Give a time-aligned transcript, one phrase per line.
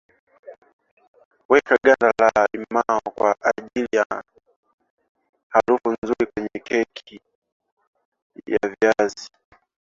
[1.49, 4.05] Weka ganda la limao kwa ajili ya
[5.49, 7.21] harufu nzuri kwenye keki
[8.47, 9.57] ya viazi li